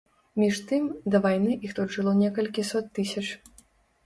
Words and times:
Між 0.43 0.61
тым, 0.71 0.87
да 1.15 1.21
вайны 1.25 1.51
іх 1.67 1.75
тут 1.81 1.93
жыло 1.97 2.15
некалькі 2.23 2.67
сот 2.71 2.89
тысяч. 3.01 3.27